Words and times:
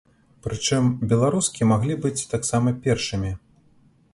Прычым, 0.45 0.87
беларускі 1.11 1.69
маглі 1.73 1.99
быць 2.07 2.27
таксама 2.33 2.75
першымі. 2.87 3.31